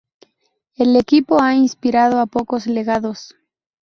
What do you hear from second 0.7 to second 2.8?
El equipo ha inspirado a pocos